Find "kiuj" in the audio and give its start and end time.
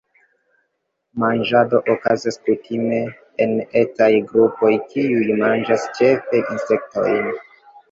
4.95-5.39